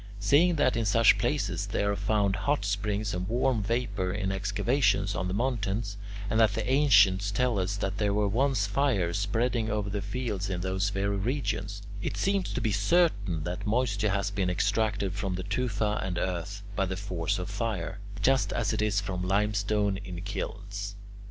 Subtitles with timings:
[0.19, 5.13] Seeing that in such places there are found hot springs and warm vapour in excavations
[5.13, 5.95] on the mountains,
[6.27, 10.49] and that the ancients tell us that there were once fires spreading over the fields
[10.49, 15.35] in those very regions, it seems to be certain that moisture has been extracted from
[15.35, 19.97] the tufa and earth, by the force of fire, just as it is from limestone
[19.97, 20.95] in kilns.